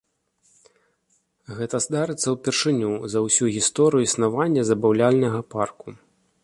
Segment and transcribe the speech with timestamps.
[1.59, 5.89] Гэта здарыцца ўпершыню за ўсю гісторыю існавання забаўляльнага парку.